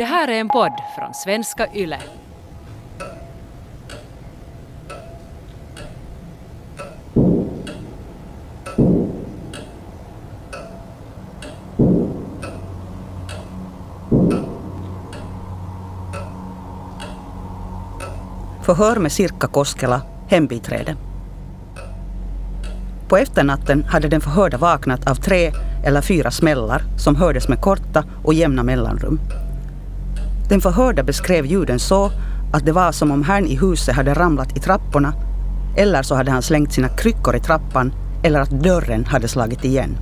Det 0.00 0.06
här 0.06 0.28
är 0.28 0.40
en 0.40 0.48
podd 0.48 0.72
från 0.96 1.14
svenska 1.14 1.66
YLE. 1.74 1.98
Förhör 18.62 18.96
med 18.96 19.12
Sirkka 19.12 19.46
Koskela, 19.46 20.02
hembiträde. 20.28 20.96
På 23.08 23.16
efternatten 23.16 23.84
hade 23.84 24.08
den 24.08 24.20
förhörda 24.20 24.58
vaknat 24.58 25.10
av 25.10 25.14
tre 25.14 25.52
eller 25.84 26.00
fyra 26.00 26.30
smällar 26.30 26.82
som 26.98 27.16
hördes 27.16 27.48
med 27.48 27.60
korta 27.60 28.04
och 28.24 28.34
jämna 28.34 28.62
mellanrum. 28.62 29.20
Den 30.50 30.60
förhörda 30.60 31.02
beskrev 31.02 31.46
ljuden 31.46 31.78
så 31.78 32.10
att 32.52 32.66
det 32.66 32.72
var 32.72 32.92
som 32.92 33.10
om 33.10 33.22
herrn 33.22 33.46
i 33.46 33.56
huset 33.56 33.94
hade 33.94 34.14
ramlat 34.14 34.56
i 34.56 34.60
trapporna 34.60 35.12
eller 35.76 36.02
så 36.02 36.14
hade 36.14 36.30
han 36.30 36.42
slängt 36.42 36.72
sina 36.72 36.88
kryckor 36.88 37.36
i 37.36 37.40
trappan 37.40 37.92
eller 38.22 38.40
att 38.40 38.50
dörren 38.50 39.04
hade 39.04 39.28
slagit 39.28 39.64
igen. 39.64 39.96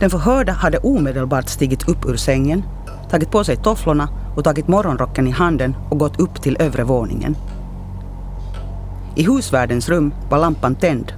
Den 0.00 0.10
förhörda 0.10 0.52
hade 0.52 0.78
omedelbart 0.78 1.48
stigit 1.48 1.88
upp 1.88 2.06
ur 2.06 2.16
sängen, 2.16 2.62
tagit 3.10 3.30
på 3.30 3.44
sig 3.44 3.56
tofflorna 3.56 4.08
och 4.36 4.44
tagit 4.44 4.68
morgonrocken 4.68 5.26
i 5.26 5.30
handen 5.30 5.76
och 5.90 5.98
gått 5.98 6.20
upp 6.20 6.42
till 6.42 6.56
övre 6.60 6.84
våningen. 6.84 7.36
I 9.16 9.22
husvärdens 9.22 9.88
rum 9.88 10.14
var 10.30 10.38
lampan 10.38 10.74
tänd. 10.74 11.12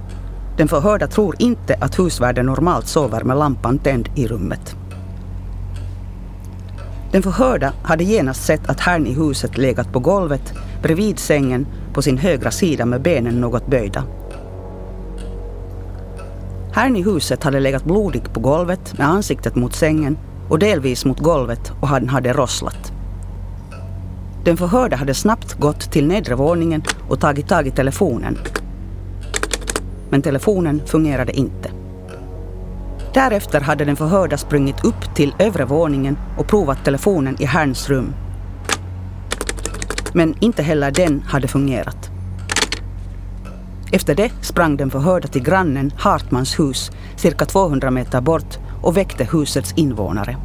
Den 0.57 0.67
förhörda 0.67 1.07
tror 1.07 1.35
inte 1.39 1.75
att 1.81 1.99
husvärden 1.99 2.45
normalt 2.45 2.87
sover 2.87 3.23
med 3.23 3.37
lampan 3.37 3.79
tänd 3.79 4.09
i 4.15 4.27
rummet. 4.27 4.75
Den 7.11 7.23
förhörda 7.23 7.73
hade 7.83 8.03
genast 8.03 8.45
sett 8.45 8.69
att 8.69 8.79
herrn 8.79 9.07
i 9.07 9.13
huset 9.13 9.57
legat 9.57 9.93
på 9.93 9.99
golvet 9.99 10.53
bredvid 10.81 11.19
sängen 11.19 11.67
på 11.93 12.01
sin 12.01 12.17
högra 12.17 12.51
sida 12.51 12.85
med 12.85 13.01
benen 13.01 13.41
något 13.41 13.67
böjda. 13.67 14.03
Herrn 16.73 16.95
i 16.95 17.01
huset 17.01 17.43
hade 17.43 17.59
legat 17.59 17.83
blodig 17.83 18.33
på 18.33 18.39
golvet 18.39 18.97
med 18.97 19.07
ansiktet 19.07 19.55
mot 19.55 19.75
sängen 19.75 20.17
och 20.49 20.59
delvis 20.59 21.05
mot 21.05 21.19
golvet 21.19 21.71
och 21.81 21.87
han 21.87 22.09
hade 22.09 22.33
rosslat. 22.33 22.91
Den 24.43 24.57
förhörda 24.57 24.95
hade 24.95 25.13
snabbt 25.13 25.53
gått 25.53 25.91
till 25.91 26.07
nedre 26.07 26.35
våningen 26.35 26.83
och 27.09 27.19
tagit 27.19 27.47
tag 27.47 27.67
i 27.67 27.71
telefonen. 27.71 28.37
Men 30.09 30.21
telefonen 30.21 30.81
fungerade 30.85 31.31
inte. 31.37 31.80
Därefter 33.13 33.61
hade 33.61 33.85
den 33.85 33.95
förhörda 33.95 34.37
sprungit 34.37 34.85
upp 34.85 35.15
till 35.15 35.35
övre 35.39 35.65
våningen 35.65 36.17
och 36.37 36.47
provat 36.47 36.85
telefonen 36.85 37.41
i 37.41 37.45
Herrns 37.45 37.89
rum. 37.89 38.13
Men 40.13 40.35
inte 40.39 40.63
heller 40.63 40.91
den 40.91 41.21
hade 41.21 41.47
fungerat. 41.47 42.09
Efter 43.91 44.15
det 44.15 44.31
sprang 44.41 44.77
den 44.77 44.89
förhörda 44.89 45.27
till 45.27 45.43
grannen 45.43 45.91
Hartmans 45.97 46.59
hus 46.59 46.91
cirka 47.15 47.45
200 47.45 47.91
meter 47.91 48.21
bort 48.21 48.57
och 48.81 48.97
väckte 48.97 49.27
husets 49.31 49.73
invånare. 49.75 50.37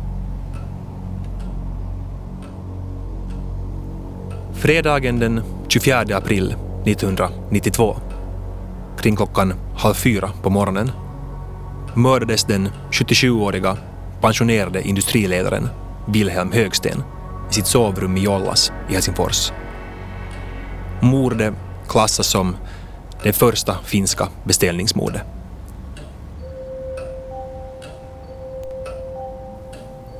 Fredagen 4.52 5.18
den 5.18 5.42
24 5.68 5.98
april 6.16 6.56
1992, 6.84 7.96
kring 8.98 9.16
klockan 9.16 9.54
halv 9.76 9.94
fyra 9.94 10.30
på 10.42 10.50
morgonen, 10.50 10.90
mördades 11.96 12.44
den 12.44 12.68
77-åriga 12.90 13.76
pensionerade 14.20 14.82
industriledaren 14.82 15.68
Wilhelm 16.06 16.52
Högsten 16.52 17.02
i 17.50 17.54
sitt 17.54 17.66
sovrum 17.66 18.16
i 18.16 18.20
Jollas 18.20 18.72
i 18.88 18.92
Helsingfors. 18.92 19.52
Mordet 21.00 21.54
klassas 21.88 22.26
som 22.26 22.56
det 23.22 23.32
första 23.32 23.76
finska 23.84 24.28
beställningsmordet. 24.44 25.22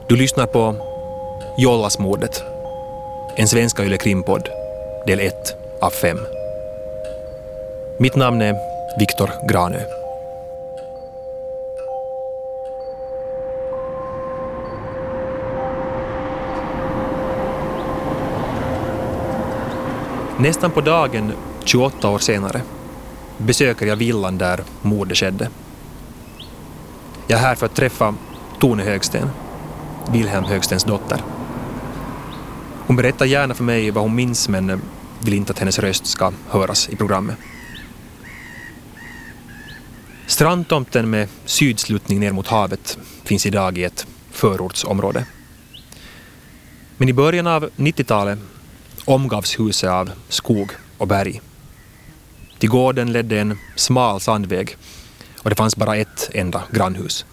Du 0.08 0.16
lyssnar 0.16 0.46
på 0.46 0.74
Jollasmordet, 1.58 2.42
en 3.36 3.48
svenska 3.48 3.84
Yle 3.84 3.98
Krimpodd, 3.98 4.48
del 5.06 5.20
1 5.20 5.34
av 5.80 5.90
5. 5.90 6.18
Mitt 7.98 8.16
namn 8.16 8.42
är 8.42 8.56
Viktor 8.98 9.30
Granö. 9.48 10.05
Nästan 20.38 20.70
på 20.70 20.80
dagen, 20.80 21.32
28 21.64 22.08
år 22.08 22.18
senare, 22.18 22.62
besöker 23.38 23.86
jag 23.86 23.96
villan 23.96 24.38
där 24.38 24.64
mordet 24.82 25.18
skedde. 25.18 25.48
Jag 27.26 27.38
är 27.38 27.42
här 27.42 27.54
för 27.54 27.66
att 27.66 27.74
träffa 27.74 28.14
Tone 28.60 28.82
Högsten, 28.82 29.30
Wilhelm 30.10 30.44
Högstens 30.44 30.84
dotter. 30.84 31.20
Hon 32.86 32.96
berättar 32.96 33.26
gärna 33.26 33.54
för 33.54 33.64
mig 33.64 33.90
vad 33.90 34.02
hon 34.04 34.14
minns 34.14 34.48
men 34.48 34.82
vill 35.24 35.34
inte 35.34 35.52
att 35.52 35.58
hennes 35.58 35.78
röst 35.78 36.06
ska 36.06 36.32
höras 36.48 36.88
i 36.88 36.96
programmet. 36.96 37.36
Strandtomten 40.26 41.10
med 41.10 41.28
sydsluttning 41.44 42.20
ner 42.20 42.32
mot 42.32 42.46
havet 42.46 42.98
finns 43.24 43.46
idag 43.46 43.78
i 43.78 43.84
ett 43.84 44.06
förortsområde. 44.30 45.26
Men 46.96 47.08
i 47.08 47.12
början 47.12 47.46
av 47.46 47.70
90-talet 47.76 48.38
omgavs 49.06 49.58
huset 49.58 49.90
av 49.90 50.10
skog 50.28 50.70
och 50.98 51.08
berg. 51.08 51.40
Till 52.58 52.68
gården 52.68 53.12
ledde 53.12 53.40
en 53.40 53.58
smal 53.76 54.20
sandväg 54.20 54.76
och 55.42 55.50
det 55.50 55.56
fanns 55.56 55.76
bara 55.76 55.96
ett 55.96 56.30
enda 56.34 56.64
grannhus. 56.72 57.24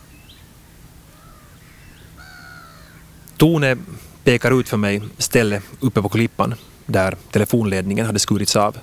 Tone 3.38 3.78
pekar 4.24 4.60
ut 4.60 4.70
för 4.70 4.78
mig 4.78 5.02
stället 5.18 5.64
uppe 5.80 6.02
på 6.02 6.10
klippan 6.10 6.56
där 6.86 7.18
telefonledningen 7.32 8.06
hade 8.06 8.20
skurits 8.20 8.56
av. 8.56 8.78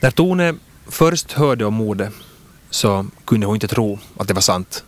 När 0.00 0.10
Tone 0.10 0.54
först 0.86 1.32
hörde 1.32 1.64
om 1.64 1.74
mordet 1.74 2.12
så 2.70 3.06
kunde 3.24 3.46
hon 3.46 3.56
inte 3.56 3.68
tro 3.68 3.98
att 4.16 4.28
det 4.28 4.34
var 4.34 4.40
sant. 4.40 4.84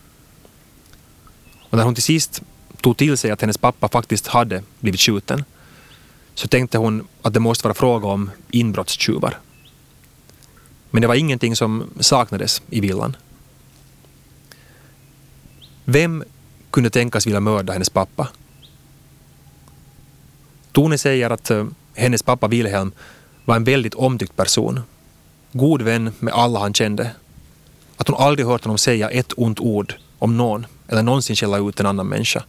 Och 1.69 1.77
när 1.77 1.83
hon 1.83 1.93
till 1.93 2.03
sist 2.03 2.41
tog 2.81 2.97
till 2.97 3.17
sig 3.17 3.31
att 3.31 3.41
hennes 3.41 3.57
pappa 3.57 3.87
faktiskt 3.87 4.27
hade 4.27 4.63
blivit 4.79 5.01
skjuten 5.01 5.43
så 6.33 6.47
tänkte 6.47 6.77
hon 6.77 7.07
att 7.21 7.33
det 7.33 7.39
måste 7.39 7.67
vara 7.67 7.73
fråga 7.73 8.07
om 8.07 8.31
inbrottstjuvar. 8.51 9.37
Men 10.89 11.01
det 11.01 11.07
var 11.07 11.15
ingenting 11.15 11.55
som 11.55 11.89
saknades 11.99 12.61
i 12.69 12.79
villan. 12.79 13.15
Vem 15.85 16.23
kunde 16.71 16.89
tänkas 16.89 17.27
vilja 17.27 17.39
mörda 17.39 17.73
hennes 17.73 17.89
pappa? 17.89 18.27
Tone 20.71 20.97
säger 20.97 21.29
att 21.29 21.49
eh, 21.49 21.65
hennes 21.93 22.23
pappa 22.23 22.47
Wilhelm 22.47 22.91
var 23.45 23.55
en 23.55 23.63
väldigt 23.63 23.93
omtyckt 23.93 24.35
person. 24.35 24.81
God 25.51 25.81
vän 25.81 26.11
med 26.19 26.33
alla 26.33 26.59
han 26.59 26.73
kände. 26.73 27.11
Att 27.97 28.07
hon 28.07 28.17
aldrig 28.17 28.47
hört 28.47 28.63
honom 28.63 28.77
säga 28.77 29.09
ett 29.09 29.33
ont 29.37 29.59
ord 29.59 29.93
om 30.19 30.37
någon 30.37 30.65
eller 30.87 31.03
någonsin 31.03 31.35
skälla 31.35 31.57
ut 31.57 31.79
en 31.79 31.85
annan 31.85 32.07
människa. 32.07 32.43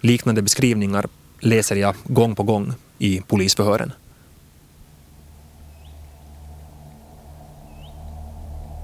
Liknande 0.00 0.42
beskrivningar 0.42 1.06
läser 1.40 1.76
jag 1.76 1.94
gång 2.04 2.34
på 2.34 2.42
gång 2.42 2.72
i 2.98 3.20
polisförhören. 3.20 3.92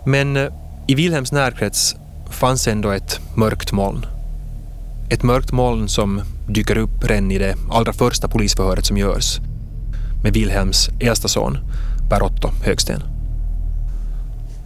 Men 0.06 0.36
eh, 0.36 0.52
i 0.86 0.94
Wilhelms 0.94 1.32
närkrets 1.32 1.94
fanns 2.30 2.68
ändå 2.68 2.90
ett 2.90 3.20
mörkt 3.36 3.72
moln. 3.72 4.06
Ett 5.10 5.22
mörkt 5.22 5.52
moln 5.52 5.88
som 5.88 6.22
dyker 6.48 6.78
upp 6.78 7.04
redan 7.04 7.30
i 7.30 7.38
det 7.38 7.56
allra 7.70 7.92
första 7.92 8.28
polisförhöret 8.28 8.86
som 8.86 8.96
görs 8.96 9.38
med 10.22 10.32
Wilhelms 10.32 10.88
äldsta 11.00 11.28
son, 11.28 11.58
Per-Otto 12.10 12.48
Högsten. 12.64 13.02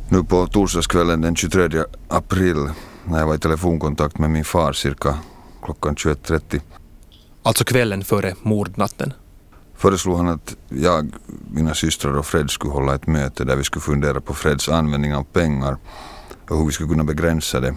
Nu 0.08 0.24
på 0.24 0.46
torsdagskvällen 0.46 1.20
den 1.20 1.36
23 1.36 1.84
april 2.08 2.56
när 3.04 3.18
jag 3.18 3.26
var 3.26 3.34
i 3.34 3.38
telefonkontakt 3.38 4.18
med 4.18 4.30
min 4.30 4.44
far 4.44 4.72
cirka 4.72 5.18
klockan 5.66 5.94
21.30 5.94 6.60
Alltså 7.42 7.64
kvällen 7.64 8.04
före 8.04 8.34
mordnatten. 8.42 9.12
föreslog 9.76 10.16
han 10.16 10.28
att 10.28 10.56
jag, 10.68 11.12
mina 11.50 11.74
systrar 11.74 12.18
och 12.18 12.26
Fred 12.26 12.50
skulle 12.50 12.72
hålla 12.72 12.94
ett 12.94 13.06
möte 13.06 13.44
där 13.44 13.56
vi 13.56 13.64
skulle 13.64 13.82
fundera 13.82 14.20
på 14.20 14.34
Freds 14.34 14.68
användning 14.68 15.14
av 15.14 15.24
pengar 15.24 15.76
och 16.48 16.58
hur 16.58 16.66
vi 16.66 16.72
skulle 16.72 16.88
kunna 16.88 17.04
begränsa 17.04 17.60
det. 17.60 17.74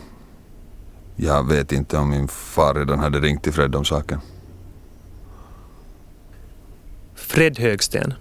Jag 1.15 1.47
vet 1.47 1.71
inte 1.71 1.97
om 1.97 2.09
min 2.09 2.27
far 2.27 2.73
redan 2.73 2.99
hade 2.99 3.19
ringt 3.19 3.43
till 3.43 3.53
Fred 3.53 3.75
om 3.75 3.85
saken. 3.85 4.19
Fred 7.15 7.59
Högsten, 7.59 8.13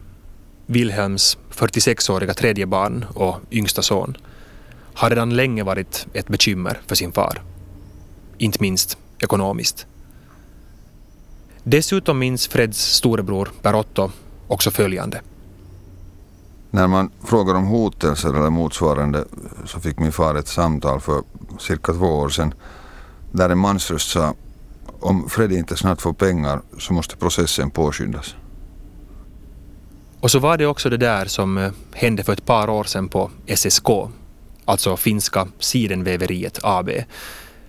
Wilhelms 0.67 1.39
46-åriga 1.51 2.35
tredje 2.35 2.67
barn 2.67 3.05
och 3.15 3.41
yngsta 3.51 3.83
son, 3.83 4.17
har 4.95 5.11
redan 5.11 5.37
länge 5.37 5.63
varit 5.63 6.07
ett 6.13 6.29
bekymmer 6.29 6.81
för 6.87 6.95
sin 6.95 7.13
far. 7.13 7.43
inte 8.39 8.59
minst 8.61 8.99
ekonomiskt. 9.23 9.87
Dessutom 11.63 12.19
minns 12.19 12.49
Freds 12.49 12.79
storebror 12.79 13.51
Per-Otto 13.63 14.11
också 14.49 14.71
följande. 14.71 15.21
När 16.71 16.87
man 16.87 17.11
frågar 17.25 17.55
om 17.55 17.67
hotelser 17.67 18.35
eller 18.35 18.51
motsvarande 18.51 19.25
så 19.65 19.81
fick 19.81 19.99
min 19.99 20.13
far 20.13 20.35
ett 20.35 20.49
samtal 20.49 21.01
för 21.01 21.23
cirka 21.59 21.93
två 21.93 22.07
år 22.07 22.29
sedan 22.29 22.55
där 23.33 23.51
en 23.51 23.59
mansröst 23.59 24.11
sa 24.11 24.35
om 25.01 25.29
Fred 25.29 25.53
inte 25.53 25.77
snart 25.77 26.01
får 26.01 26.13
pengar 26.13 26.61
så 26.79 26.93
måste 26.93 27.17
processen 27.17 27.71
påskyndas. 27.71 28.35
Och 30.21 30.31
så 30.31 30.39
var 30.39 30.57
det 30.57 30.67
också 30.67 30.91
det 30.91 30.97
där 30.97 31.25
som 31.27 31.59
eh, 31.59 31.71
hände 31.93 32.25
för 32.25 32.33
ett 32.33 32.47
par 32.47 32.71
år 32.71 32.85
sedan 32.85 33.09
på 33.09 33.31
SSK, 33.57 33.89
alltså 34.65 34.97
finska 34.97 35.49
Sidenväveriet 35.59 36.59
AB, 36.63 36.91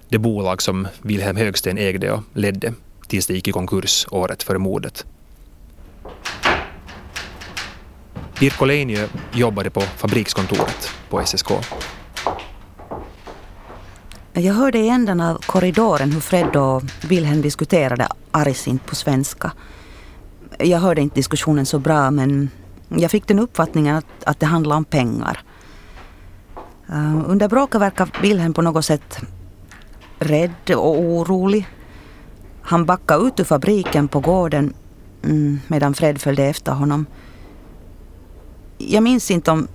det 0.09 0.17
bolag 0.17 0.61
som 0.61 0.87
Wilhelm 1.01 1.37
Högsten 1.37 1.77
ägde 1.77 2.11
och 2.11 2.23
ledde 2.33 2.73
tills 3.07 3.27
det 3.27 3.33
gick 3.33 3.47
i 3.47 3.51
konkurs 3.51 4.07
året 4.11 4.43
före 4.43 4.57
mordet. 4.57 5.05
Pirko 8.39 8.65
Leinio 8.65 9.07
jobbade 9.33 9.69
på 9.69 9.81
fabrikskontoret 9.81 10.89
på 11.09 11.25
SSK. 11.25 11.51
Jag 14.33 14.53
hörde 14.53 14.77
i 14.77 14.89
änden 14.89 15.21
av 15.21 15.35
korridoren 15.35 16.11
hur 16.11 16.19
Fred 16.19 16.55
och 16.55 16.83
Wilhelm 17.09 17.41
diskuterade 17.41 18.07
argsint 18.31 18.85
på 18.85 18.95
svenska. 18.95 19.51
Jag 20.57 20.79
hörde 20.79 21.01
inte 21.01 21.15
diskussionen 21.15 21.65
så 21.65 21.79
bra 21.79 22.11
men 22.11 22.49
jag 22.89 23.11
fick 23.11 23.27
den 23.27 23.39
uppfattningen 23.39 23.95
att, 23.95 24.23
att 24.23 24.39
det 24.39 24.45
handlade 24.45 24.77
om 24.77 24.85
pengar. 24.85 25.43
Eh, 26.89 27.23
under 27.27 27.47
bråket 27.47 27.81
verkar 27.81 28.09
Wilhelm 28.21 28.53
på 28.53 28.61
något 28.61 28.85
sätt 28.85 29.19
rädd 30.19 30.75
och 30.75 30.99
orolig. 30.99 31.67
Han 32.61 32.85
backade 32.85 33.27
ut 33.27 33.39
ur 33.39 33.43
fabriken 33.43 34.07
på 34.07 34.19
gården 34.19 34.73
mm, 35.23 35.59
medan 35.67 35.93
Fred 35.93 36.21
följde 36.21 36.43
efter 36.43 36.71
honom. 36.71 37.05
Jag 38.77 39.03
minns 39.03 39.31
inte 39.31 39.51
om 39.51 39.67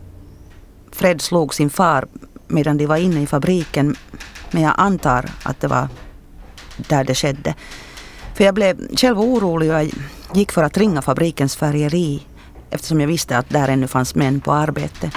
Fred 0.92 1.20
slog 1.20 1.54
sin 1.54 1.70
far 1.70 2.06
medan 2.48 2.76
de 2.76 2.86
var 2.86 2.96
inne 2.96 3.22
i 3.22 3.26
fabriken 3.26 3.96
men 4.50 4.62
jag 4.62 4.74
antar 4.76 5.30
att 5.42 5.60
det 5.60 5.68
var 5.68 5.88
där 6.76 7.04
det 7.04 7.14
skedde. 7.14 7.54
För 8.34 8.44
jag 8.44 8.54
blev 8.54 8.96
själv 8.96 9.20
orolig 9.20 9.70
och 9.70 9.76
jag 9.76 9.90
gick 10.34 10.52
för 10.52 10.62
att 10.62 10.78
ringa 10.78 11.02
fabrikens 11.02 11.56
färgeri 11.56 12.22
eftersom 12.70 13.00
jag 13.00 13.08
visste 13.08 13.38
att 13.38 13.50
där 13.50 13.68
ännu 13.68 13.86
fanns 13.86 14.14
män 14.14 14.40
på 14.40 14.52
arbete. 14.52 15.10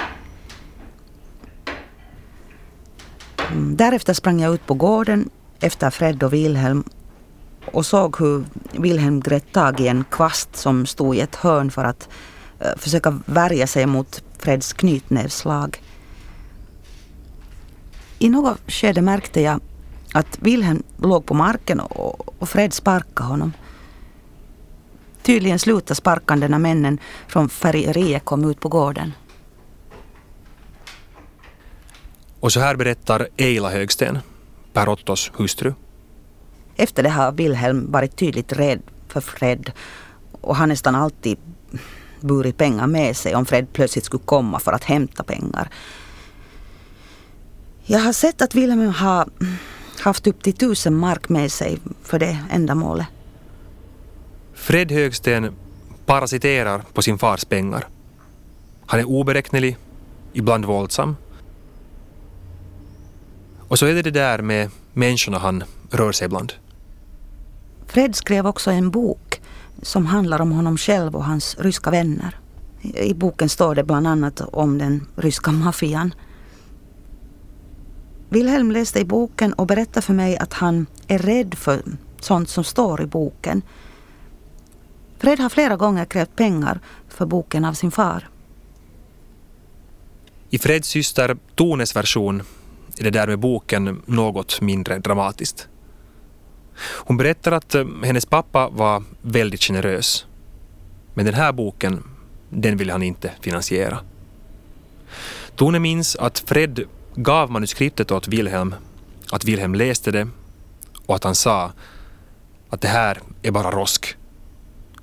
Därefter 3.56 4.14
sprang 4.14 4.40
jag 4.40 4.54
ut 4.54 4.66
på 4.66 4.74
gården 4.74 5.30
efter 5.60 5.90
Fred 5.90 6.22
och 6.22 6.32
Wilhelm 6.32 6.84
och 7.72 7.86
såg 7.86 8.18
hur 8.18 8.44
Wilhelm 8.72 9.20
grät 9.20 9.52
tag 9.52 9.80
i 9.80 9.88
en 9.88 10.04
kvast 10.10 10.56
som 10.56 10.86
stod 10.86 11.16
i 11.16 11.20
ett 11.20 11.34
hörn 11.34 11.70
för 11.70 11.84
att 11.84 12.08
eh, 12.60 12.76
försöka 12.76 13.20
värja 13.26 13.66
sig 13.66 13.86
mot 13.86 14.22
Freds 14.38 14.72
knytnävsslag. 14.72 15.82
I 18.18 18.28
något 18.28 18.60
skede 18.66 19.02
märkte 19.02 19.40
jag 19.40 19.60
att 20.12 20.38
Wilhelm 20.40 20.82
låg 20.96 21.26
på 21.26 21.34
marken 21.34 21.80
och 21.80 22.48
Fred 22.48 22.72
sparkade 22.72 23.28
honom. 23.28 23.52
Tydligen 25.22 25.58
slutade 25.58 25.94
sparkande 25.94 26.48
när 26.48 26.58
männen 26.58 26.98
från 27.26 27.48
färgeriet 27.48 28.24
kom 28.24 28.50
ut 28.50 28.60
på 28.60 28.68
gården. 28.68 29.12
Och 32.40 32.52
så 32.52 32.60
här 32.60 32.76
berättar 32.76 33.28
Eila 33.36 33.70
Högsten, 33.70 34.18
Per 34.72 34.88
Ottos 34.88 35.30
hustru. 35.34 35.72
Efter 36.76 37.02
det 37.02 37.08
har 37.08 37.32
Wilhelm 37.32 37.92
varit 37.92 38.16
tydligt 38.16 38.52
rädd 38.52 38.82
för 39.08 39.20
Fred 39.20 39.72
och 40.32 40.56
har 40.56 40.66
nästan 40.66 40.94
alltid 40.94 41.38
burit 42.20 42.56
pengar 42.56 42.86
med 42.86 43.16
sig 43.16 43.34
om 43.34 43.46
Fred 43.46 43.66
plötsligt 43.72 44.04
skulle 44.04 44.22
komma 44.24 44.58
för 44.58 44.72
att 44.72 44.84
hämta 44.84 45.22
pengar. 45.22 45.70
Jag 47.84 48.00
har 48.00 48.12
sett 48.12 48.42
att 48.42 48.54
Wilhelm 48.54 48.88
har 48.88 49.28
haft 50.00 50.26
upp 50.26 50.42
till 50.42 50.52
tusen 50.52 50.94
mark 50.94 51.28
med 51.28 51.52
sig 51.52 51.78
för 52.02 52.18
det 52.18 52.38
ändamålet. 52.50 53.06
Fred 54.54 54.92
Högsten 54.92 55.54
parasiterar 56.06 56.82
på 56.92 57.02
sin 57.02 57.18
fars 57.18 57.44
pengar. 57.44 57.88
Han 58.86 59.00
är 59.00 59.04
oberäknelig, 59.04 59.76
ibland 60.32 60.64
våldsam. 60.64 61.16
Och 63.68 63.78
så 63.78 63.86
är 63.86 63.94
det 63.94 64.02
det 64.02 64.10
där 64.10 64.38
med 64.42 64.70
människorna 64.92 65.38
han 65.38 65.64
rör 65.90 66.12
sig 66.12 66.28
bland. 66.28 66.52
Fred 67.86 68.16
skrev 68.16 68.46
också 68.46 68.70
en 68.70 68.90
bok 68.90 69.40
som 69.82 70.06
handlar 70.06 70.40
om 70.40 70.52
honom 70.52 70.76
själv 70.76 71.16
och 71.16 71.24
hans 71.24 71.56
ryska 71.58 71.90
vänner. 71.90 72.38
I 72.82 73.14
boken 73.14 73.48
står 73.48 73.74
det 73.74 73.84
bland 73.84 74.06
annat 74.06 74.40
om 74.40 74.78
den 74.78 75.06
ryska 75.16 75.52
maffian. 75.52 76.14
Wilhelm 78.28 78.70
läste 78.70 79.00
i 79.00 79.04
boken 79.04 79.52
och 79.52 79.66
berättade 79.66 80.06
för 80.06 80.14
mig 80.14 80.36
att 80.36 80.52
han 80.52 80.86
är 81.08 81.18
rädd 81.18 81.54
för 81.54 81.82
sånt 82.20 82.48
som 82.48 82.64
står 82.64 83.02
i 83.02 83.06
boken. 83.06 83.62
Fred 85.18 85.38
har 85.38 85.48
flera 85.48 85.76
gånger 85.76 86.04
krävt 86.04 86.36
pengar 86.36 86.80
för 87.08 87.26
boken 87.26 87.64
av 87.64 87.72
sin 87.72 87.90
far. 87.90 88.28
I 90.50 90.58
Freds 90.58 90.88
syster 90.88 91.36
Tones 91.54 91.96
version 91.96 92.42
är 92.98 93.04
det 93.04 93.10
där 93.10 93.26
med 93.26 93.38
boken 93.38 94.02
något 94.06 94.60
mindre 94.60 94.98
dramatiskt. 94.98 95.68
Hon 96.80 97.16
berättar 97.16 97.52
att 97.52 97.74
eh, 97.74 97.86
hennes 98.04 98.26
pappa 98.26 98.68
var 98.68 99.02
väldigt 99.22 99.62
generös. 99.62 100.26
Men 101.14 101.24
den 101.24 101.34
här 101.34 101.52
boken, 101.52 102.04
den 102.50 102.76
ville 102.76 102.92
han 102.92 103.02
inte 103.02 103.32
finansiera. 103.40 103.98
Tone 105.56 105.78
minns 105.78 106.16
att 106.16 106.38
Fred 106.38 106.80
gav 107.14 107.50
manuskriptet 107.50 108.10
åt 108.10 108.28
Wilhelm, 108.28 108.74
att 109.32 109.44
Wilhelm 109.44 109.74
läste 109.74 110.10
det 110.10 110.28
och 111.06 111.16
att 111.16 111.24
han 111.24 111.34
sa 111.34 111.72
att 112.70 112.80
det 112.80 112.88
här 112.88 113.20
är 113.42 113.50
bara 113.50 113.70
rosk. 113.70 114.16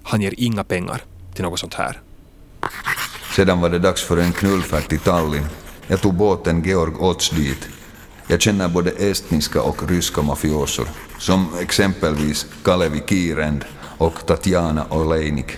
Han 0.04 0.22
ger 0.22 0.34
inga 0.38 0.64
pengar 0.64 1.02
till 1.34 1.44
något 1.44 1.60
sånt 1.60 1.74
här. 1.74 2.02
Sedan 3.36 3.62
var 3.62 3.70
det 3.70 3.80
dags 3.80 4.04
för 4.04 4.18
en 4.18 4.34
knullfärd 4.34 4.88
till 4.88 5.00
Tallinn. 5.00 5.46
Jag 5.88 6.02
tog 6.02 6.14
båten 6.14 6.64
Georg 6.64 6.94
Otz 7.00 7.30
dit. 7.30 7.70
Jag 8.28 8.42
känner 8.42 8.68
både 8.68 8.92
estniska 8.92 9.62
och 9.62 9.90
ryska 9.90 10.22
mafiosor, 10.22 10.88
som 11.20 11.48
exempelvis 11.60 12.46
Kalevi 12.64 13.04
Kirend 13.08 13.66
och 13.98 14.26
Tatjana 14.26 14.86
Oleinik. 14.90 15.58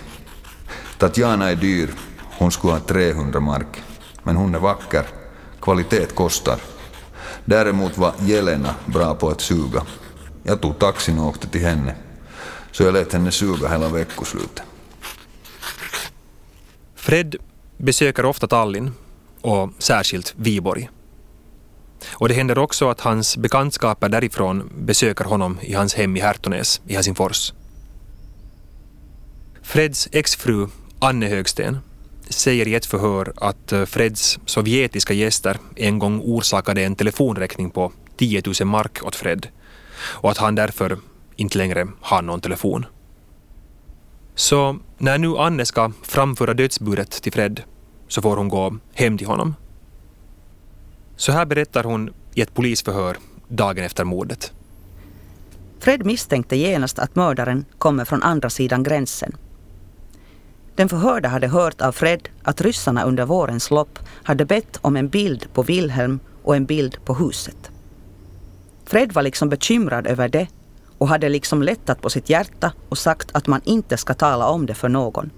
Tatjana 0.98 1.50
är 1.50 1.56
dyr, 1.56 1.90
hon 2.38 2.52
skulle 2.52 2.72
ha 2.72 2.80
300 2.80 3.40
mark, 3.40 3.82
men 4.22 4.36
hon 4.36 4.54
är 4.54 4.58
vacker 4.58 5.04
Kvalitet 5.60 6.06
kostar. 6.14 6.60
Däremot 7.44 7.98
var 7.98 8.14
Jelena 8.20 8.74
bra 8.86 9.14
på 9.14 9.28
att 9.28 9.40
suga. 9.40 9.82
Jag 10.42 10.60
tog 10.60 10.78
taxin 10.78 11.18
och 11.18 11.26
åkte 11.26 11.48
till 11.48 11.60
henne. 11.60 11.94
Så 12.72 12.82
jag 12.82 12.92
lät 12.92 13.12
henne 13.12 13.30
suga 13.30 13.68
hela 13.68 13.88
veckoslutet. 13.88 14.62
Fred 16.94 17.36
besöker 17.76 18.24
ofta 18.24 18.46
Tallinn 18.46 18.92
och 19.40 19.70
särskilt 19.78 20.34
Viborg. 20.36 20.88
Och 22.10 22.28
det 22.28 22.34
händer 22.34 22.58
också 22.58 22.88
att 22.88 23.00
hans 23.00 23.36
bekantskaper 23.36 24.08
därifrån 24.08 24.70
besöker 24.78 25.24
honom 25.24 25.58
i 25.62 25.74
hans 25.74 25.94
hem 25.94 26.16
i 26.16 26.20
Härtonäs 26.20 26.80
i 26.86 26.94
Helsingfors. 26.94 27.52
Freds 29.62 30.08
exfru 30.12 30.68
Anne 30.98 31.26
Högsten 31.26 31.78
säger 32.28 32.68
i 32.68 32.74
ett 32.74 32.86
förhör 32.86 33.32
att 33.36 33.72
eh, 33.72 33.84
Freds 33.84 34.38
sovjetiska 34.46 35.14
gäster 35.14 35.58
en 35.76 35.98
gång 35.98 36.20
orsakade 36.20 36.82
en 36.84 36.96
telefonräkning 36.96 37.70
på 37.70 37.92
10 38.16 38.42
000 38.60 38.68
mark 38.68 39.02
åt 39.02 39.16
Fred 39.16 39.46
och 40.00 40.30
att 40.30 40.38
han 40.38 40.54
därför 40.54 40.98
inte 41.36 41.58
längre 41.58 41.88
har 42.00 42.22
någon 42.22 42.40
telefon. 42.40 42.86
Så 44.34 44.78
när 44.98 45.18
nu 45.18 45.36
Anne 45.36 45.66
ska 45.66 45.92
framföra 46.02 46.54
dödsbudet 46.54 47.10
till 47.10 47.32
Fred 47.32 47.62
så 48.08 48.22
får 48.22 48.36
hon 48.36 48.48
gå 48.48 48.76
hem 48.94 49.18
till 49.18 49.26
honom. 49.26 49.54
Så 51.18 51.32
här 51.32 51.46
berättar 51.46 51.84
hon 51.84 52.10
i 52.34 52.40
ett 52.40 52.54
polisförhör 52.54 53.16
dagen 53.48 53.84
efter 53.84 54.04
mordet. 54.04 54.52
Fred 55.80 56.06
misstänkte 56.06 56.56
genast 56.56 56.98
att 56.98 57.16
mördaren 57.16 57.64
kommer 57.78 58.04
från 58.04 58.22
andra 58.22 58.50
sidan 58.50 58.82
gränsen 58.82 59.36
den 60.78 60.88
förhörda 60.88 61.28
hade 61.28 61.48
hört 61.48 61.80
av 61.80 61.92
Fred 61.92 62.28
att 62.42 62.60
ryssarna 62.60 63.04
under 63.04 63.24
vårens 63.24 63.70
lopp 63.70 63.98
hade 64.22 64.44
bett 64.44 64.78
om 64.80 64.96
en 64.96 65.08
bild 65.08 65.52
på 65.52 65.62
Wilhelm 65.62 66.20
och 66.42 66.56
en 66.56 66.64
bild 66.64 67.04
på 67.04 67.14
huset. 67.14 67.70
Fred 68.84 69.12
var 69.12 69.22
liksom 69.22 69.48
bekymrad 69.48 70.06
över 70.06 70.28
det 70.28 70.46
och 70.98 71.08
hade 71.08 71.28
liksom 71.28 71.62
lättat 71.62 72.00
på 72.00 72.10
sitt 72.10 72.30
hjärta 72.30 72.72
och 72.88 72.98
sagt 72.98 73.30
att 73.32 73.46
man 73.46 73.60
inte 73.64 73.96
ska 73.96 74.14
tala 74.14 74.48
om 74.48 74.66
det 74.66 74.74
för 74.74 74.88
någon. 74.88 75.30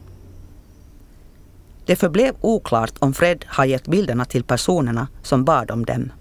Det 1.91 1.97
förblev 1.97 2.35
oklart 2.41 2.93
om 2.99 3.15
Fred 3.15 3.45
har 3.49 3.65
gett 3.65 3.89
bilderna 3.89 4.25
till 4.25 4.45
personerna 4.45 5.09
som 5.23 5.45
bad 5.45 5.71
om 5.71 5.85
dem. 5.85 6.13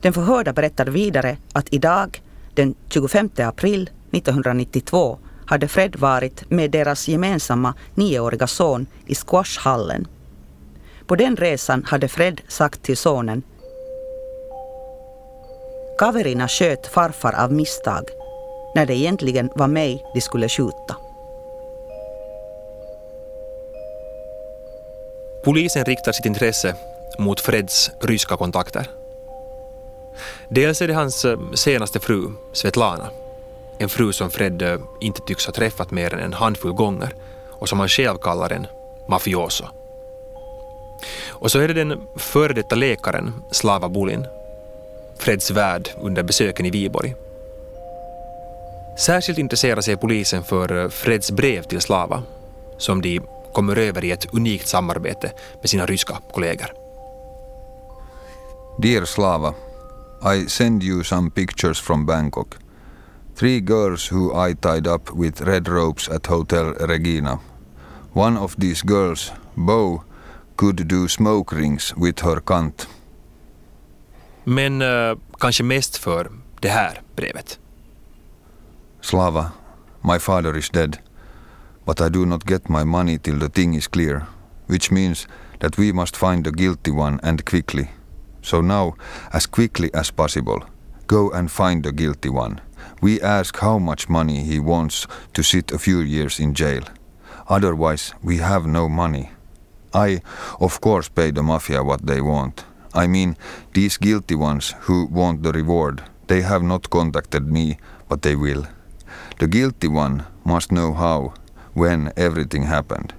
Den 0.00 0.12
förhörda 0.12 0.52
berättar 0.52 0.86
vidare 0.86 1.36
att 1.52 1.66
idag, 1.70 2.22
den 2.54 2.74
25 2.88 3.30
april 3.36 3.90
1992, 4.10 5.18
hade 5.46 5.68
Fred 5.68 5.96
varit 5.96 6.50
med 6.50 6.70
deras 6.70 7.08
gemensamma 7.08 7.74
nioåriga 7.94 8.46
son 8.46 8.86
i 9.06 9.14
squashhallen. 9.14 10.06
På 11.06 11.16
den 11.16 11.36
resan 11.36 11.84
hade 11.84 12.08
Fred 12.08 12.40
sagt 12.48 12.82
till 12.82 12.96
sonen 12.96 13.42
Kaverina 15.98 16.48
sköt 16.48 16.86
farfar 16.86 17.32
av 17.32 17.52
misstag 17.52 18.04
när 18.74 18.86
det 18.86 18.94
egentligen 18.94 19.50
var 19.54 19.68
mig 19.68 20.04
de 20.14 20.20
skulle 20.20 20.48
skjuta. 20.48 21.01
Polisen 25.44 25.84
riktar 25.84 26.12
sitt 26.12 26.26
intresse 26.26 26.74
mot 27.18 27.40
Freds 27.40 27.90
ryska 28.00 28.36
kontakter. 28.36 28.86
Dels 30.48 30.82
är 30.82 30.88
det 30.88 30.94
hans 30.94 31.24
eh, 31.24 31.38
senaste 31.54 32.00
fru, 32.00 32.30
Svetlana. 32.52 33.10
En 33.78 33.88
fru 33.88 34.12
som 34.12 34.30
Fred 34.30 34.62
eh, 34.62 34.78
inte 35.00 35.20
tycks 35.26 35.46
ha 35.46 35.52
träffat 35.52 35.90
mer 35.90 36.14
än 36.14 36.20
en 36.20 36.32
handfull 36.32 36.72
gånger 36.72 37.14
och 37.50 37.68
som 37.68 37.78
han 37.80 37.88
själv 37.88 38.18
kallar 38.18 38.52
en 38.52 38.66
mafioso. 39.08 39.64
Och 41.28 41.50
så 41.50 41.58
är 41.58 41.68
det 41.68 41.74
den 41.74 42.00
före 42.16 42.52
detta 42.52 42.74
läkaren 42.74 43.34
Slava 43.50 43.88
Bulin, 43.88 44.26
Freds 45.18 45.50
värd 45.50 45.88
under 46.00 46.22
besöken 46.22 46.66
i 46.66 46.70
Viborg. 46.70 47.14
Särskilt 48.98 49.38
intresserar 49.38 49.80
sig 49.80 49.96
polisen 49.96 50.44
för 50.44 50.82
eh, 50.82 50.88
Freds 50.88 51.30
brev 51.30 51.62
till 51.62 51.80
Slava, 51.80 52.22
som 52.78 53.02
de 53.02 53.20
kommer 53.54 53.76
över 53.76 54.04
i 54.04 54.10
ett 54.10 54.34
unikt 54.34 54.68
samarbete 54.68 55.32
med 55.60 55.70
sina 55.70 55.86
ryska 55.86 56.18
kollegor. 56.32 56.66
Dear 58.78 59.04
Slava, 59.04 59.54
I 60.36 60.48
send 60.48 60.82
you 60.82 61.04
some 61.04 61.30
pictures 61.30 61.80
from 61.80 62.06
Bangkok. 62.06 62.56
Three 63.34 63.60
girls 63.60 64.12
who 64.12 64.48
I 64.48 64.54
tied 64.54 64.86
up 64.86 65.10
with 65.10 65.42
red 65.42 65.68
ropes 65.68 66.08
at 66.08 66.26
Hotel 66.26 66.74
Regina. 66.74 67.38
One 68.12 68.38
of 68.38 68.56
these 68.56 68.82
girls, 68.86 69.32
Bo, 69.54 70.02
could 70.56 70.88
do 70.88 71.08
smoke 71.08 71.56
rings 71.56 71.94
with 71.96 72.24
her 72.24 72.40
cunt. 72.40 72.88
Men 74.44 74.82
uh, 74.82 75.18
kanske 75.38 75.62
mest 75.62 75.96
för 75.96 76.30
det 76.60 76.68
här 76.68 77.02
brevet. 77.16 77.58
Slava, 79.00 79.52
my 80.00 80.18
father 80.18 80.56
is 80.56 80.70
dead, 80.70 80.98
but 81.92 82.00
I 82.00 82.08
do 82.08 82.24
not 82.24 82.46
get 82.46 82.70
my 82.70 82.84
money 82.84 83.18
till 83.18 83.38
the 83.38 83.50
thing 83.50 83.74
is 83.74 83.86
clear, 83.86 84.26
which 84.66 84.90
means 84.90 85.26
that 85.60 85.76
we 85.76 85.92
must 85.92 86.16
find 86.16 86.42
the 86.42 86.50
guilty 86.50 86.90
one 86.90 87.20
and 87.22 87.44
quickly. 87.44 87.90
So 88.40 88.62
now, 88.62 88.94
as 89.30 89.44
quickly 89.44 89.90
as 89.92 90.10
possible, 90.10 90.60
go 91.06 91.30
and 91.30 91.50
find 91.50 91.84
the 91.84 91.92
guilty 91.92 92.30
one. 92.30 92.62
We 93.02 93.20
ask 93.20 93.58
how 93.58 93.78
much 93.78 94.08
money 94.08 94.42
he 94.42 94.58
wants 94.58 95.06
to 95.34 95.42
sit 95.42 95.70
a 95.70 95.78
few 95.78 95.98
years 96.00 96.40
in 96.40 96.54
jail. 96.54 96.82
Otherwise, 97.48 98.14
we 98.22 98.38
have 98.38 98.64
no 98.64 98.88
money. 98.88 99.30
I, 99.92 100.22
of 100.60 100.80
course, 100.80 101.10
pay 101.10 101.30
the 101.30 101.42
mafia 101.42 101.84
what 101.84 102.06
they 102.06 102.22
want. 102.22 102.64
I 102.94 103.06
mean, 103.06 103.36
these 103.74 103.98
guilty 103.98 104.34
ones 104.34 104.74
who 104.86 105.08
want 105.08 105.42
the 105.42 105.52
reward, 105.52 106.02
they 106.26 106.40
have 106.40 106.62
not 106.62 106.88
contacted 106.88 107.46
me, 107.46 107.76
but 108.08 108.22
they 108.22 108.34
will. 108.34 108.66
The 109.38 109.46
guilty 109.46 109.88
one 109.88 110.24
must 110.42 110.72
know 110.72 110.94
how, 110.94 111.34
when 111.74 112.12
everything 112.16 112.66
happened. 112.66 113.12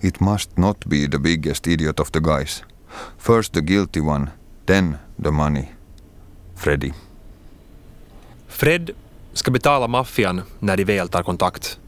It 0.00 0.20
must 0.20 0.56
not 0.56 0.84
be 0.86 1.08
the 1.10 1.18
biggest 1.18 1.66
idiot 1.66 2.00
of 2.00 2.10
the 2.10 2.20
guys. 2.20 2.64
First 3.18 3.52
the 3.52 3.60
guilty 3.60 4.00
one, 4.00 4.30
then 4.66 4.96
the 5.22 5.30
money. 5.30 5.68
Freddy. 6.56 6.92
Fred 8.48 8.90
ska 9.32 9.50
betala 9.50 9.86
maffian 9.86 10.42
när 10.58 10.76
de 10.76 10.84
väl 10.84 11.08
tar 11.08 11.22
kontakt. 11.22 11.78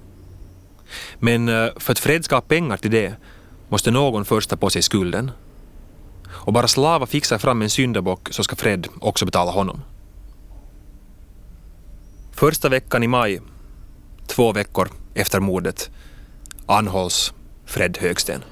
Men 1.18 1.48
eh, 1.48 1.68
för 1.76 1.92
att 1.92 1.98
Fred 1.98 2.24
ska 2.24 2.36
ha 2.36 2.40
pengar 2.40 2.76
till 2.76 2.90
det 2.90 3.14
måste 3.68 3.90
någon 3.90 4.24
först 4.24 4.50
ta 4.50 4.56
på 4.56 4.70
sig 4.70 4.82
skulden. 4.82 5.30
Och 6.28 6.52
bara 6.52 6.68
Slava 6.68 7.06
fixar 7.06 7.38
fram 7.38 7.62
en 7.62 7.70
syndabock 7.70 8.28
så 8.30 8.44
ska 8.44 8.56
Fred 8.56 8.88
också 9.00 9.24
betala 9.24 9.50
honom. 9.50 9.82
Första 12.32 12.68
veckan 12.68 13.02
i 13.02 13.06
maj, 13.06 13.40
två 14.30 14.52
veckor 14.52 14.88
efter 15.14 15.40
mordet, 15.40 15.90
anhålls 16.66 17.34
Fred 17.64 17.98
Högsten. 17.98 18.44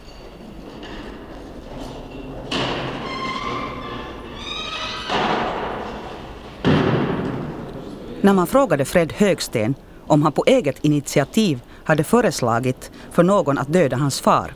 När 8.21 8.33
man 8.33 8.47
frågade 8.47 8.85
Fred 8.85 9.13
Högsten 9.13 9.75
om 10.07 10.23
han 10.23 10.33
på 10.33 10.45
eget 10.47 10.85
initiativ 10.85 11.61
hade 11.85 12.05
föreslagit 12.05 12.91
för 13.11 13.23
någon 13.23 13.59
att 13.59 13.73
döda 13.73 13.97
hans 13.97 14.21
far 14.21 14.55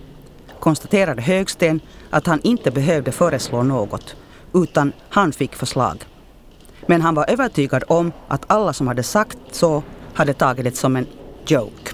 konstaterade 0.60 1.22
Högsten 1.22 1.80
att 2.10 2.26
han 2.26 2.40
inte 2.42 2.70
behövde 2.70 3.12
föreslå 3.12 3.62
något, 3.62 4.16
utan 4.54 4.92
han 5.08 5.32
fick 5.32 5.54
förslag. 5.54 6.04
Men 6.86 7.00
han 7.00 7.14
var 7.14 7.30
övertygad 7.30 7.84
om 7.88 8.12
att 8.28 8.44
alla 8.46 8.72
som 8.72 8.86
hade 8.86 9.02
sagt 9.02 9.38
så 9.50 9.82
hade 10.14 10.34
tagit 10.34 10.64
det 10.64 10.76
som 10.76 10.96
en 10.96 11.06
joke. 11.46 11.92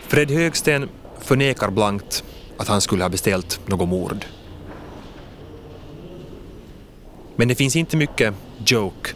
Fred 0.00 0.30
Högsten 0.30 0.88
förnekar 1.20 1.70
blankt 1.70 2.24
att 2.56 2.68
han 2.68 2.80
skulle 2.80 3.04
ha 3.04 3.08
beställt 3.08 3.60
något 3.66 3.88
mord. 3.88 4.24
Men 7.36 7.48
det 7.48 7.54
finns 7.54 7.76
inte 7.76 7.96
mycket 7.96 8.34
joke 8.66 9.10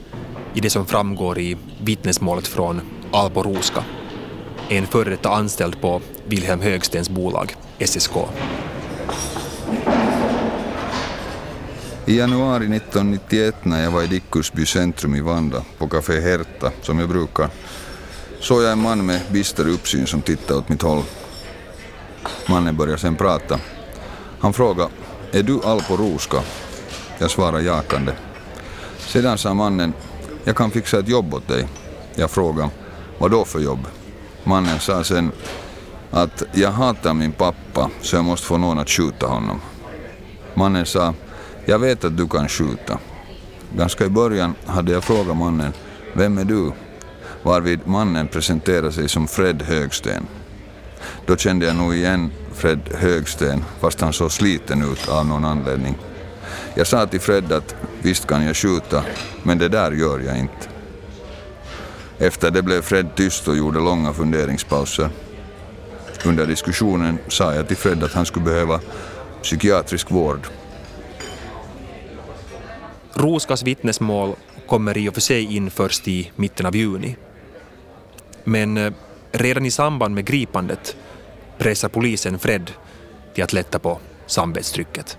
i 0.54 0.60
det 0.60 0.70
som 0.70 0.86
framgår 0.86 1.38
i 1.38 1.56
vittnesmålet 1.80 2.46
från 2.46 2.80
Alpo 3.12 3.42
Ruska, 3.42 3.84
en 4.68 4.86
före 4.86 5.10
detta 5.10 5.30
anställd 5.30 5.80
på 5.80 6.00
Wilhelm 6.26 6.60
Högstens 6.60 7.10
bolag 7.10 7.54
SSK. 7.84 8.16
I 12.06 12.18
januari 12.18 12.76
1991 12.76 13.54
när 13.62 13.82
jag 13.84 13.90
var 13.90 14.02
i 14.02 14.06
Dickusby 14.06 14.66
centrum 14.66 15.14
i 15.14 15.20
Vanda 15.20 15.62
på 15.78 15.88
Café 15.88 16.20
Herta, 16.20 16.70
som 16.82 16.98
jag 16.98 17.08
brukar, 17.08 17.48
såg 18.40 18.62
jag 18.62 18.72
en 18.72 18.82
man 18.82 19.06
med 19.06 19.20
bister 19.30 19.68
uppsyn 19.68 20.06
som 20.06 20.22
tittade 20.22 20.58
åt 20.58 20.68
mitt 20.68 20.82
håll. 20.82 21.02
Mannen 22.48 22.76
började 22.76 22.98
sen 22.98 23.16
prata. 23.16 23.60
Han 24.40 24.52
frågade, 24.52 24.90
är 25.32 25.42
du 25.42 25.60
Alpo 25.64 25.96
Ruska? 25.96 26.42
Jag 27.18 27.30
svarade 27.30 27.62
jakande. 27.62 28.12
Sedan 28.98 29.38
sa 29.38 29.54
mannen, 29.54 29.92
jag 30.44 30.56
kan 30.56 30.70
fixa 30.70 30.98
ett 30.98 31.08
jobb 31.08 31.34
åt 31.34 31.48
dig. 31.48 31.68
Jag 32.14 32.30
frågade, 32.30 32.70
vad 33.18 33.30
då 33.30 33.44
för 33.44 33.60
jobb? 33.60 33.86
Mannen 34.44 34.80
sa 34.80 35.04
sen 35.04 35.32
att 36.10 36.42
jag 36.52 36.70
hatar 36.70 37.14
min 37.14 37.32
pappa 37.32 37.90
så 38.00 38.16
jag 38.16 38.24
måste 38.24 38.46
få 38.46 38.56
någon 38.56 38.78
att 38.78 38.90
skjuta 38.90 39.26
honom. 39.26 39.60
Mannen 40.54 40.86
sa, 40.86 41.14
jag 41.64 41.78
vet 41.78 42.04
att 42.04 42.16
du 42.16 42.28
kan 42.28 42.48
skjuta. 42.48 42.98
Ganska 43.76 44.04
i 44.04 44.08
början 44.08 44.54
hade 44.66 44.92
jag 44.92 45.04
frågat 45.04 45.36
mannen, 45.36 45.72
vem 46.12 46.38
är 46.38 46.44
du? 46.44 46.72
Varvid 47.42 47.80
mannen 47.84 48.28
presenterade 48.28 48.92
sig 48.92 49.08
som 49.08 49.28
Fred 49.28 49.62
Högsten. 49.62 50.26
Då 51.26 51.36
kände 51.36 51.66
jag 51.66 51.76
nog 51.76 51.94
igen 51.94 52.30
Fred 52.54 52.80
Högsten, 52.94 53.64
fast 53.80 54.00
han 54.00 54.12
såg 54.12 54.32
sliten 54.32 54.82
ut 54.92 55.08
av 55.08 55.26
någon 55.26 55.44
anledning. 55.44 55.98
Jag 56.74 56.86
sa 56.86 57.06
till 57.06 57.20
Fred 57.20 57.52
att 57.52 57.74
visst 58.02 58.26
kan 58.26 58.44
jag 58.44 58.56
skjuta, 58.56 59.04
men 59.42 59.58
det 59.58 59.68
där 59.68 59.92
gör 59.92 60.18
jag 60.18 60.38
inte. 60.38 60.68
Efter 62.18 62.50
det 62.50 62.62
blev 62.62 62.82
Fred 62.82 63.14
tyst 63.14 63.48
och 63.48 63.56
gjorde 63.56 63.80
långa 63.80 64.12
funderingspauser. 64.12 65.08
Under 66.24 66.46
diskussionen 66.46 67.18
sa 67.28 67.54
jag 67.54 67.68
till 67.68 67.76
Fred 67.76 68.04
att 68.04 68.12
han 68.12 68.26
skulle 68.26 68.44
behöva 68.44 68.80
psykiatrisk 69.42 70.10
vård. 70.10 70.48
Roskas 73.14 73.62
vittnesmål 73.62 74.34
kommer 74.66 74.98
i 74.98 75.08
och 75.08 75.14
för 75.14 75.20
sig 75.20 75.56
in 75.56 75.70
först 75.70 76.08
i 76.08 76.30
mitten 76.36 76.66
av 76.66 76.76
juni. 76.76 77.16
Men 78.44 78.76
eh, 78.76 78.92
redan 79.32 79.66
i 79.66 79.70
samband 79.70 80.14
med 80.14 80.24
gripandet 80.24 80.96
pressar 81.58 81.88
polisen 81.88 82.38
Fred 82.38 82.70
till 83.34 83.44
att 83.44 83.52
lätta 83.52 83.78
på 83.78 83.98
samvetstrycket. 84.26 85.18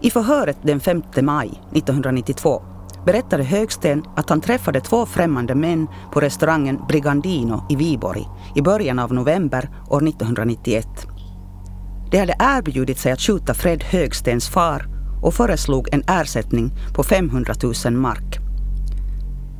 I 0.00 0.10
förhöret 0.10 0.58
den 0.62 0.80
5 0.80 1.02
maj 1.22 1.48
1992 1.48 2.62
berättade 3.06 3.42
Högsten 3.42 4.04
att 4.16 4.30
han 4.30 4.40
träffade 4.40 4.80
två 4.80 5.06
främmande 5.06 5.54
män 5.54 5.86
på 6.12 6.20
restaurangen 6.20 6.80
Brigandino 6.88 7.66
i 7.70 7.76
Viborg 7.76 8.24
i 8.56 8.62
början 8.62 8.98
av 8.98 9.14
november 9.14 9.70
år 9.90 10.08
1991. 10.08 10.86
De 12.10 12.18
hade 12.18 12.36
erbjudit 12.38 12.98
sig 12.98 13.12
att 13.12 13.20
skjuta 13.20 13.54
Fred 13.54 13.82
Högstens 13.82 14.48
far 14.48 14.91
och 15.22 15.34
föreslog 15.34 15.88
en 15.92 16.02
ersättning 16.06 16.72
på 16.94 17.02
500 17.02 17.54
000 17.84 17.94
mark. 17.94 18.38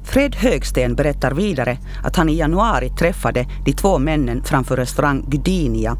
Fred 0.04 0.34
Högsten 0.34 0.94
berättar 0.94 1.30
vidare 1.30 1.78
att 2.04 2.16
han 2.16 2.28
i 2.28 2.36
januari 2.36 2.90
träffade 2.90 3.46
de 3.64 3.72
två 3.72 3.98
männen 3.98 4.42
framför 4.44 4.76
restaurang 4.76 5.24
Gdynia. 5.28 5.96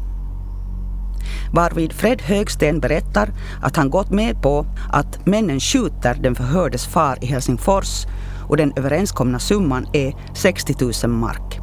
varvid 1.53 1.93
Fred 1.93 2.21
Högsten 2.21 2.79
berättar 2.79 3.29
att 3.61 3.75
han 3.75 3.89
gått 3.89 4.11
med 4.11 4.41
på 4.41 4.65
att 4.91 5.25
männen 5.25 5.59
skjuter 5.59 6.13
den 6.13 6.35
förhördes 6.35 6.85
far 6.85 7.17
i 7.21 7.25
Helsingfors 7.25 8.05
och 8.47 8.57
den 8.57 8.73
överenskomna 8.75 9.39
summan 9.39 9.87
är 9.93 10.13
60 10.33 11.07
000 11.07 11.11
mark. 11.11 11.59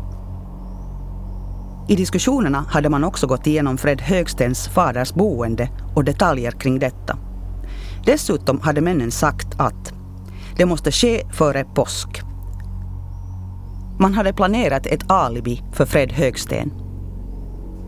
I 1.88 1.96
diskussionerna 1.96 2.64
hade 2.68 2.88
man 2.88 3.04
också 3.04 3.26
gått 3.26 3.46
igenom 3.46 3.78
Fred 3.78 4.00
Högstens 4.00 4.68
faders 4.68 5.14
boende 5.14 5.68
och 5.94 6.04
detaljer 6.04 6.50
kring 6.50 6.78
detta. 6.78 7.29
Dessutom 8.04 8.60
hade 8.60 8.80
männen 8.80 9.10
sagt 9.10 9.60
att 9.60 9.92
det 10.56 10.66
måste 10.66 10.92
ske 10.92 11.22
före 11.32 11.64
påsk. 11.64 12.22
Man 14.00 14.14
hade 14.14 14.32
planerat 14.32 14.86
ett 14.86 15.10
alibi 15.10 15.62
för 15.72 15.86
Fred 15.86 16.12
Högsten. 16.12 16.72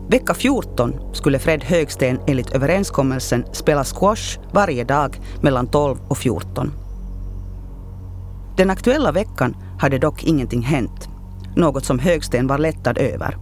Vecka 0.09 0.33
14 0.33 0.93
skulle 1.13 1.39
Fred 1.39 1.63
Högsten 1.63 2.19
enligt 2.27 2.51
överenskommelsen 2.51 3.45
spela 3.51 3.83
squash 3.83 4.39
varje 4.51 4.83
dag 4.83 5.19
mellan 5.41 5.67
12 5.67 5.97
och 6.07 6.17
14. 6.17 6.71
Den 8.57 8.69
aktuella 8.69 9.11
veckan 9.11 9.55
hade 9.79 9.97
dock 9.97 10.23
ingenting 10.23 10.61
hänt, 10.61 11.09
något 11.55 11.85
som 11.85 11.99
Högsten 11.99 12.47
var 12.47 12.57
lättad 12.57 12.97
över. 12.97 13.37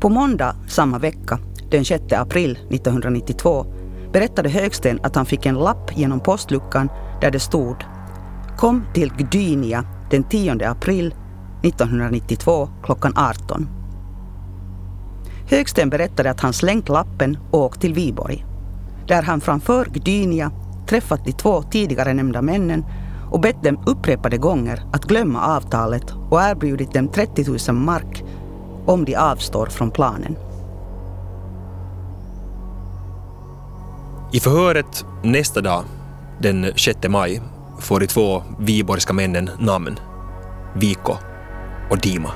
På 0.00 0.08
måndag 0.08 0.56
samma 0.68 0.98
vecka, 0.98 1.38
den 1.70 1.84
6 1.84 2.12
april 2.12 2.50
1992, 2.70 3.66
berättade 4.12 4.48
Högsten 4.48 5.00
att 5.02 5.16
han 5.16 5.26
fick 5.26 5.46
en 5.46 5.54
lapp 5.58 5.96
genom 5.96 6.20
postluckan 6.20 6.88
där 7.20 7.30
det 7.30 7.40
stod 7.40 7.76
Kom 8.56 8.84
till 8.94 9.12
Gdynia 9.18 9.84
den 10.10 10.24
10 10.24 10.68
april 10.68 11.14
1992 11.62 12.68
klockan 12.82 13.12
18. 13.16 13.68
Högsten 15.50 15.90
berättade 15.90 16.30
att 16.30 16.40
han 16.40 16.52
slängt 16.52 16.88
lappen 16.88 17.38
och 17.50 17.60
åkt 17.60 17.80
till 17.80 17.94
Viborg, 17.94 18.44
där 19.06 19.22
han 19.22 19.40
framför 19.40 19.84
Gdynia 19.84 20.52
träffat 20.86 21.24
de 21.24 21.32
två 21.32 21.62
tidigare 21.62 22.14
nämnda 22.14 22.42
männen 22.42 22.84
och 23.30 23.40
bett 23.40 23.62
dem 23.62 23.82
upprepade 23.86 24.36
gånger 24.36 24.82
att 24.92 25.04
glömma 25.04 25.56
avtalet 25.56 26.14
och 26.30 26.42
erbjudit 26.42 26.92
dem 26.92 27.08
30 27.08 27.72
000 27.72 27.76
mark 27.76 28.24
om 28.86 29.04
de 29.04 29.16
avstår 29.16 29.66
från 29.66 29.90
planen. 29.90 30.36
I 34.32 34.40
förhöret 34.40 35.04
nästa 35.22 35.60
dag, 35.60 35.84
den 36.40 36.72
6 36.76 36.98
maj, 37.08 37.42
får 37.78 38.00
de 38.00 38.06
två 38.06 38.42
viborgska 38.58 39.12
männen 39.12 39.50
namn. 39.58 39.98
Viko 40.74 41.14
och 41.90 42.00
Dima. 42.00 42.30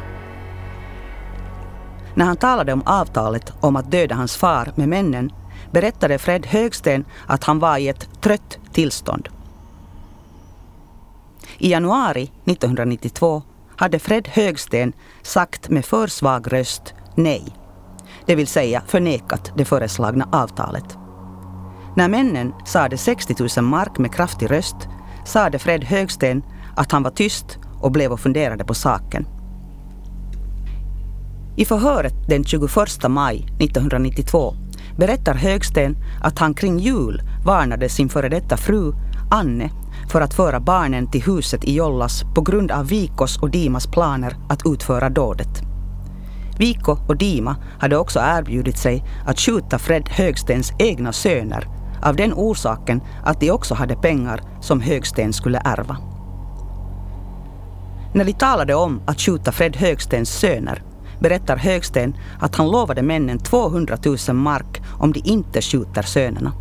När 2.15 2.25
han 2.25 2.37
talade 2.37 2.73
om 2.73 2.83
avtalet 2.87 3.53
om 3.61 3.77
att 3.77 3.91
döda 3.91 4.15
hans 4.15 4.37
far 4.37 4.73
med 4.75 4.89
männen 4.89 5.33
berättade 5.71 6.19
Fred 6.19 6.47
Högsten 6.47 7.05
att 7.27 7.45
han 7.45 7.59
var 7.59 7.79
i 7.79 7.89
ett 7.89 8.09
trött 8.21 8.59
tillstånd. 8.73 9.29
I 11.59 11.71
januari 11.71 12.31
1992 12.45 13.43
hade 13.77 13.99
Fred 13.99 14.29
Högsten 14.29 14.93
sagt 15.23 15.69
med 15.69 15.85
för 15.85 16.07
svag 16.07 16.53
röst 16.53 16.95
nej, 17.15 17.45
det 18.27 18.35
vill 18.35 18.47
säga 18.47 18.83
förnekat 18.87 19.53
det 19.57 19.65
föreslagna 19.65 20.29
avtalet. 20.33 20.99
När 21.97 22.09
männen 22.09 22.53
sade 22.65 22.97
60 22.97 23.61
000 23.61 23.65
mark 23.65 23.99
med 23.99 24.15
kraftig 24.15 24.51
röst 24.51 24.77
sade 25.25 25.59
Fred 25.59 25.85
Högsten 25.85 26.43
att 26.77 26.93
han 26.93 27.03
var 27.03 27.11
tyst 27.11 27.59
och 27.81 27.93
blev 27.93 28.13
och 28.13 28.21
funderade 28.21 28.65
på 28.65 28.75
saken. 28.75 29.27
I 31.57 31.65
förhöret 31.65 32.29
den 32.29 32.45
21 32.45 32.69
maj 33.09 33.37
1992 33.61 34.55
berättar 34.99 35.35
Högsten 35.35 35.97
att 36.23 36.39
han 36.39 36.55
kring 36.55 36.79
jul 36.79 37.23
varnade 37.45 37.89
sin 37.89 38.09
före 38.09 38.29
detta 38.29 38.57
fru 38.57 38.93
Anne 39.31 39.71
för 40.09 40.21
att 40.21 40.35
föra 40.35 40.61
barnen 40.61 41.11
till 41.11 41.23
huset 41.23 41.65
i 41.65 41.75
Jollas 41.75 42.23
på 42.35 42.41
grund 42.41 42.71
av 42.71 42.89
Vikos 42.89 43.39
och 43.39 43.51
Dimas 43.51 43.87
planer 43.87 44.37
att 44.49 44.63
utföra 44.67 45.11
dådet. 45.11 45.63
Viko 46.59 46.97
och 47.09 47.17
Dima 47.17 47.57
hade 47.79 47.97
också 47.97 48.19
erbjudit 48.19 48.79
sig 48.79 49.05
att 49.27 49.41
skjuta 49.41 49.79
Fred 49.79 50.09
Högstens 50.09 50.73
egna 50.79 51.13
söner 51.13 51.84
av 52.05 52.17
den 52.17 52.35
orsaken 52.35 53.01
att 53.25 53.41
de 53.41 53.51
också 53.51 53.75
hade 53.75 53.97
pengar 53.97 54.41
som 54.61 54.81
Högsten 54.81 55.33
skulle 55.33 55.59
ärva. 55.65 55.97
När 58.15 58.25
de 58.25 58.33
talade 58.33 58.75
om 58.75 59.01
att 59.07 59.21
skjuta 59.21 59.53
Fred 59.53 59.77
Högstens 59.77 60.31
söner 60.31 60.83
berättar 61.21 61.57
Högsten 61.57 62.17
att 62.41 62.55
han 62.55 62.71
lovade 62.71 63.03
männen 63.03 63.39
200 63.39 63.99
000 64.29 64.37
mark 64.37 64.83
om 64.99 65.13
de 65.13 65.21
inte 65.25 65.63
skjuter 65.63 66.03
sönerna. 66.03 66.53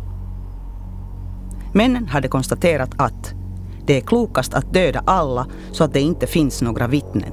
Männen 1.72 2.08
hade 2.08 2.28
konstaterat 2.28 2.90
att 2.96 3.34
det 3.86 3.96
är 3.96 4.00
klokast 4.00 4.54
att 4.54 4.72
döda 4.72 5.02
alla 5.06 5.46
så 5.72 5.84
att 5.84 5.92
det 5.92 6.00
inte 6.00 6.26
finns 6.26 6.62
några 6.62 6.86
vittnen. 6.86 7.32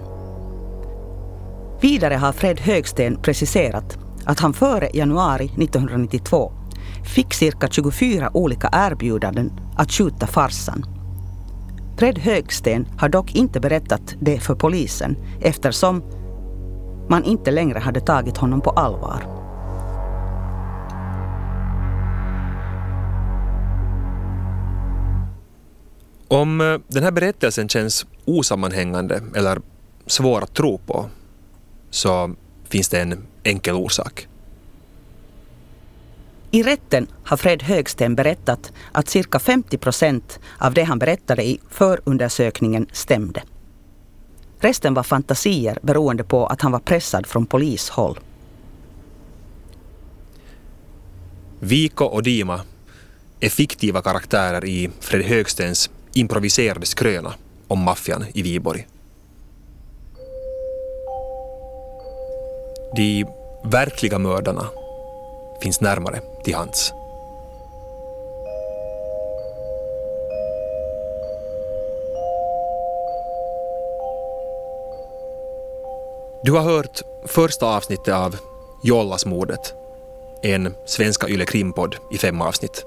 Vidare 1.81 2.15
har 2.15 2.31
Fred 2.31 2.59
Högsten 2.59 3.17
preciserat 3.21 3.97
att 4.25 4.39
han 4.39 4.53
före 4.53 4.89
januari 4.93 5.45
1992 5.45 6.60
fick 7.03 7.33
cirka 7.33 7.67
24 7.67 8.29
olika 8.33 8.69
erbjudanden 8.71 9.51
att 9.75 9.91
skjuta 9.91 10.27
farsan. 10.27 10.85
Fred 11.97 12.19
Högsten 12.19 12.87
har 12.97 13.09
dock 13.09 13.35
inte 13.35 13.59
berättat 13.59 14.15
det 14.19 14.39
för 14.39 14.55
polisen 14.55 15.15
eftersom 15.41 16.03
man 17.09 17.23
inte 17.23 17.51
längre 17.51 17.79
hade 17.79 17.99
tagit 17.99 18.37
honom 18.37 18.61
på 18.61 18.69
allvar. 18.69 19.41
Om 26.27 26.61
eh, 26.61 26.79
den 26.87 27.03
här 27.03 27.11
berättelsen 27.11 27.69
känns 27.69 28.05
osammanhängande 28.25 29.21
eller 29.35 29.61
svår 30.05 30.41
att 30.41 30.53
tro 30.53 30.77
på 30.77 31.09
så 31.89 32.35
finns 32.69 32.89
det 32.89 32.99
en 32.99 33.27
enkel 33.43 33.75
orsak. 33.75 34.27
I 36.53 36.63
rätten 36.63 37.07
har 37.23 37.37
Fred 37.37 37.63
Högsten 37.63 38.15
berättat 38.15 38.73
att 38.91 39.09
cirka 39.09 39.39
50 39.39 39.77
procent 39.77 40.39
av 40.57 40.73
det 40.73 40.83
han 40.83 40.99
berättade 40.99 41.43
i 41.43 41.59
förundersökningen 41.69 42.87
stämde. 42.91 43.43
Resten 44.59 44.93
var 44.93 45.03
fantasier 45.03 45.79
beroende 45.81 46.23
på 46.23 46.45
att 46.45 46.61
han 46.61 46.71
var 46.71 46.79
pressad 46.79 47.27
från 47.27 47.45
polishåll. 47.45 48.19
Viko 51.59 52.05
och 52.05 52.23
Dima 52.23 52.61
är 53.39 53.49
fiktiva 53.49 54.01
karaktärer 54.01 54.65
i 54.65 54.89
Fred 54.99 55.25
Högstens 55.25 55.89
improviserade 56.13 56.85
skröna 56.85 57.33
om 57.67 57.79
maffian 57.79 58.25
i 58.33 58.41
Viborg. 58.41 58.87
De 62.95 63.25
verkliga 63.63 64.19
mördarna 64.19 64.67
finns 65.61 65.81
närmare 65.81 66.21
till 66.43 66.55
hands. 66.55 66.93
Du 76.43 76.51
har 76.51 76.61
hört 76.61 77.01
första 77.25 77.65
avsnittet 77.65 78.13
av 78.13 78.35
Jollasmordet, 78.83 79.73
en 80.41 80.75
svenska 80.85 81.27
Yle 81.27 81.45
Krimpodd 81.45 81.95
i 82.11 82.17
fem 82.17 82.41
avsnitt. 82.41 82.85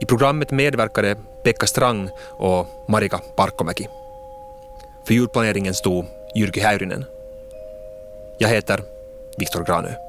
I 0.00 0.06
programmet 0.06 0.50
medverkade 0.50 1.16
Pekka 1.42 1.66
Strang 1.66 2.10
och 2.26 2.66
Marika 2.88 3.20
Parkomäki. 3.36 3.88
För 5.04 5.14
ljudplaneringen 5.14 5.74
stod 5.74 6.06
Jyrki 6.34 6.60
Häyrinen. 6.60 7.04
Jag 8.38 8.48
heter 8.48 8.82
Viktor 9.38 9.64
Granö. 9.64 10.07